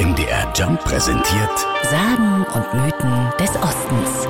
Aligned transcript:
MDR 0.00 0.52
Jump 0.56 0.82
präsentiert 0.82 1.66
Sagen 1.84 2.44
und 2.52 2.74
Mythen 2.74 3.32
des 3.38 3.50
Ostens. 3.50 4.28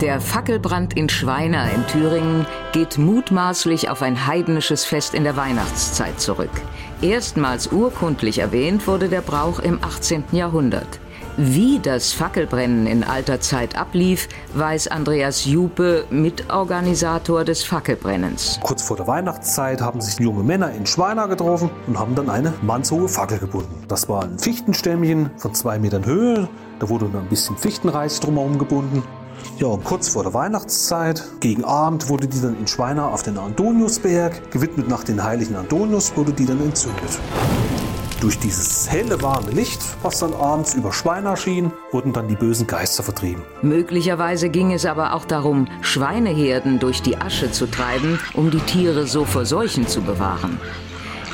Der 0.00 0.20
Fackelbrand 0.20 0.96
in 0.96 1.08
Schweina 1.08 1.68
in 1.70 1.84
Thüringen 1.88 2.46
geht 2.72 2.96
mutmaßlich 2.96 3.90
auf 3.90 4.02
ein 4.02 4.28
heidnisches 4.28 4.84
Fest 4.84 5.14
in 5.14 5.24
der 5.24 5.36
Weihnachtszeit 5.36 6.20
zurück. 6.20 6.50
Erstmals 7.02 7.72
urkundlich 7.72 8.38
erwähnt 8.38 8.86
wurde 8.86 9.08
der 9.08 9.20
Brauch 9.20 9.58
im 9.58 9.82
18. 9.82 10.22
Jahrhundert. 10.30 11.00
Wie 11.36 11.80
das 11.80 12.12
Fackelbrennen 12.12 12.86
in 12.86 13.02
alter 13.02 13.40
Zeit 13.40 13.76
ablief, 13.76 14.28
weiß 14.54 14.86
Andreas 14.86 15.44
Jupe, 15.44 16.04
Mitorganisator 16.08 17.44
des 17.44 17.64
Fackelbrennens. 17.64 18.60
Kurz 18.62 18.82
vor 18.82 18.96
der 18.96 19.08
Weihnachtszeit 19.08 19.80
haben 19.80 20.00
sich 20.00 20.20
junge 20.20 20.44
Männer 20.44 20.70
in 20.70 20.86
Schweina 20.86 21.26
getroffen 21.26 21.70
und 21.88 21.98
haben 21.98 22.14
dann 22.14 22.30
eine 22.30 22.52
mannshohe 22.62 23.08
Fackel 23.08 23.38
gebunden. 23.38 23.84
Das 23.88 24.08
war 24.08 24.22
ein 24.22 24.38
Fichtenstämmchen 24.38 25.30
von 25.36 25.52
zwei 25.54 25.80
Metern 25.80 26.06
Höhe. 26.06 26.48
Da 26.78 26.88
wurde 26.88 27.08
dann 27.12 27.22
ein 27.22 27.28
bisschen 27.28 27.56
Fichtenreis 27.56 28.20
drumherum 28.20 28.56
gebunden. 28.56 29.02
Ja, 29.58 29.66
und 29.66 29.82
kurz 29.82 30.08
vor 30.08 30.22
der 30.22 30.34
Weihnachtszeit, 30.34 31.24
gegen 31.40 31.64
Abend, 31.64 32.08
wurde 32.08 32.28
die 32.28 32.40
dann 32.40 32.56
in 32.56 32.68
Schweina 32.68 33.08
auf 33.08 33.24
den 33.24 33.38
Antoniusberg, 33.38 34.52
gewidmet 34.52 34.88
nach 34.88 35.02
den 35.02 35.22
heiligen 35.22 35.56
Antonius, 35.56 36.16
wurde 36.16 36.32
die 36.32 36.46
dann 36.46 36.60
entzündet. 36.60 37.18
Durch 38.24 38.38
dieses 38.38 38.90
helle, 38.90 39.20
warme 39.20 39.50
Licht, 39.50 39.82
was 40.00 40.20
dann 40.20 40.32
abends 40.32 40.72
über 40.72 40.94
Schweina 40.94 41.36
schien, 41.36 41.70
wurden 41.92 42.14
dann 42.14 42.26
die 42.26 42.36
bösen 42.36 42.66
Geister 42.66 43.02
vertrieben. 43.02 43.42
Möglicherweise 43.60 44.48
ging 44.48 44.72
es 44.72 44.86
aber 44.86 45.12
auch 45.12 45.26
darum, 45.26 45.68
Schweineherden 45.82 46.78
durch 46.78 47.02
die 47.02 47.18
Asche 47.18 47.52
zu 47.52 47.66
treiben, 47.66 48.18
um 48.32 48.50
die 48.50 48.60
Tiere 48.60 49.06
so 49.06 49.26
vor 49.26 49.44
Seuchen 49.44 49.86
zu 49.88 50.00
bewahren. 50.00 50.58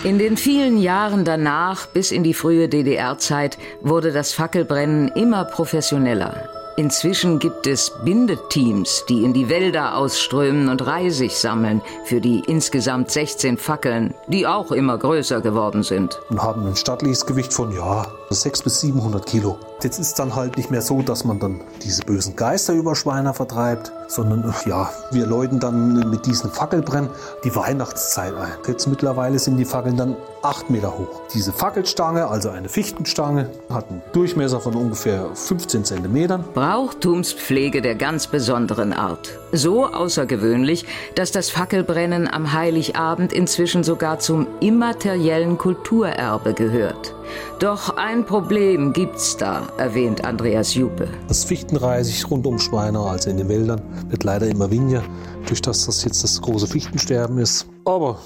In 0.03 0.19
den 0.19 0.37
vielen 0.37 0.79
Jahren 0.79 1.25
danach, 1.25 1.87
bis 1.87 2.11
in 2.11 2.25
die 2.25 2.35
frühe 2.35 2.69
DDR-Zeit, 2.69 3.57
wurde 3.83 4.11
das 4.11 4.33
Fackelbrennen 4.33 5.13
immer 5.15 5.45
professioneller. 5.45 6.60
Inzwischen 6.81 7.39
gibt 7.39 7.67
es 7.67 7.93
Bindeteams, 8.07 9.05
die 9.07 9.23
in 9.23 9.35
die 9.35 9.51
Wälder 9.51 9.99
ausströmen 9.99 10.71
und 10.71 10.87
Reisig 10.87 11.33
sammeln 11.33 11.83
für 12.07 12.23
die 12.23 12.41
insgesamt 12.47 13.11
16 13.11 13.59
Fackeln, 13.59 14.15
die 14.29 14.47
auch 14.47 14.73
immer 14.73 14.97
größer 14.97 15.43
geworden 15.43 15.83
sind. 15.83 16.19
Und 16.31 16.43
haben 16.43 16.67
ein 16.67 16.77
stattliches 16.77 17.27
Gewicht 17.27 17.53
von, 17.53 17.71
ja, 17.71 18.07
600 18.31 18.65
bis 18.65 18.81
700 18.81 19.27
Kilo. 19.27 19.59
Jetzt 19.83 19.99
ist 19.99 20.19
dann 20.19 20.35
halt 20.35 20.59
nicht 20.59 20.71
mehr 20.71 20.83
so, 20.83 21.01
dass 21.01 21.25
man 21.25 21.39
dann 21.39 21.63
diese 21.83 22.03
bösen 22.03 22.37
Geister 22.37 22.75
über 22.75 22.95
Schweiner 22.95 23.33
vertreibt, 23.33 23.93
sondern 24.09 24.55
ja, 24.67 24.91
wir 25.11 25.25
läuten 25.25 25.59
dann 25.59 26.11
mit 26.11 26.27
diesen 26.27 26.51
Fackelbrennen 26.51 27.09
die 27.45 27.55
Weihnachtszeit 27.57 28.35
ein. 28.35 28.53
Jetzt 28.67 28.87
mittlerweile 28.89 29.39
sind 29.39 29.57
die 29.57 29.65
Fackeln 29.65 29.97
dann 29.97 30.17
8 30.43 30.69
Meter 30.69 30.99
hoch. 30.99 31.23
Diese 31.33 31.53
Fackelstange, 31.53 32.27
also 32.27 32.51
eine 32.51 32.69
Fichtenstange, 32.69 33.49
hat 33.71 33.89
einen 33.89 34.03
Durchmesser 34.13 34.61
von 34.61 34.75
ungefähr 34.75 35.31
15 35.35 35.85
Zentimetern. 35.85 36.45
Brauchtumspflege 36.53 37.81
der 37.81 37.95
ganz 37.95 38.27
besonderen 38.27 38.93
Art. 38.93 39.39
So 39.53 39.87
außergewöhnlich, 39.87 40.85
dass 41.15 41.33
das 41.33 41.49
Fackelbrennen 41.49 42.29
am 42.29 42.53
Heiligabend 42.53 43.33
inzwischen 43.33 43.83
sogar 43.83 44.19
zum 44.19 44.47
immateriellen 44.61 45.57
Kulturerbe 45.57 46.53
gehört. 46.53 47.15
Doch 47.59 47.97
ein 47.97 48.25
Problem 48.25 48.93
gibt's 48.93 49.37
da, 49.37 49.69
erwähnt 49.77 50.25
Andreas 50.25 50.75
Jupe. 50.75 51.09
Das 51.29 51.45
Fichtenreisig 51.45 52.31
rund 52.31 52.47
um 52.47 52.59
Schweiner, 52.59 53.01
also 53.01 53.31
in 53.31 53.37
den 53.37 53.49
Wäldern, 53.49 53.83
wird 54.09 54.25
leider 54.25 54.47
immer 54.47 54.71
weniger, 54.71 55.03
durch 55.47 55.61
das 55.61 55.87
das 55.87 56.05
jetzt 56.05 56.25
das 56.25 56.41
große 56.41 56.67
Fichtensterben 56.67 57.39
ist. 57.39 57.67
Aber 57.85 58.19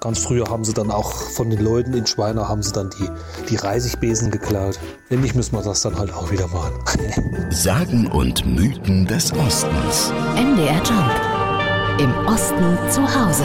ganz 0.00 0.18
früher 0.18 0.46
haben 0.50 0.64
sie 0.64 0.74
dann 0.74 0.90
auch 0.90 1.12
von 1.12 1.48
den 1.48 1.64
Leuten 1.64 1.94
in 1.94 2.06
Schweiner 2.06 2.48
haben 2.48 2.62
sie 2.62 2.72
dann 2.72 2.90
die, 2.98 3.08
die 3.48 3.56
Reisigbesen 3.56 4.30
geklaut. 4.30 4.78
Endlich 5.10 5.34
müssen 5.34 5.56
wir 5.56 5.62
das 5.62 5.82
dann 5.82 5.98
halt 5.98 6.12
auch 6.12 6.30
wieder 6.30 6.48
machen. 6.48 6.72
Sagen 7.50 8.08
und 8.08 8.44
Mythen 8.44 9.06
des 9.06 9.32
Ostens. 9.32 10.12
MDR 10.34 10.82
Jump. 10.84 12.00
Im 12.00 12.26
Osten 12.26 12.78
zu 12.90 13.02
Hause. 13.02 13.44